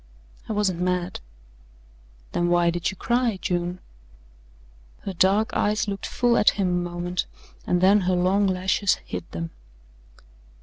[0.49, 1.19] "I wasn't mad."
[2.31, 3.77] "Then why did you cry, June?"
[5.01, 7.27] Her dark eyes looked full at him a moment
[7.67, 9.51] and then her long lashes hid them.